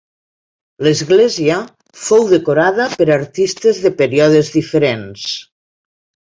[0.87, 1.57] L'església
[2.05, 5.31] fou decorada per artistes de períodes diferents.